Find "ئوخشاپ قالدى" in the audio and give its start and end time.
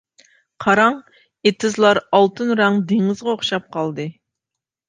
3.37-4.09